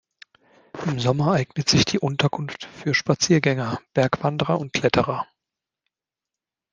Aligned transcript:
Im 0.87 0.99
Sommer 0.99 1.33
eignet 1.33 1.69
sich 1.69 1.85
die 1.85 1.99
Unterkunft 1.99 2.65
für 2.65 2.95
Spaziergänger, 2.95 3.79
Bergwanderer 3.93 4.57
und 4.59 4.73
Kletterer. 4.73 5.27